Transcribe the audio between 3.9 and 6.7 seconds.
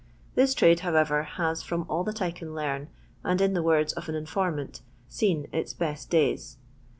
of an informant, "seen its best days."